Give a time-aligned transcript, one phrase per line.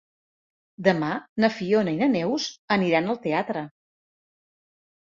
[0.87, 1.09] Demà
[1.45, 3.67] na Fiona i na Neus aniran al teatre.